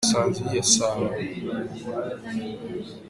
[0.05, 1.07] Usanze iyihe sano